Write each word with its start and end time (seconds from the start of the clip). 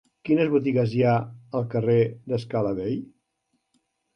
Quines 0.27 0.47
botigues 0.53 0.95
hi 0.95 1.03
ha 1.09 1.11
al 1.59 1.67
carrer 1.75 1.99
de 2.33 2.41
Scala 2.45 2.73
Dei? 2.81 2.99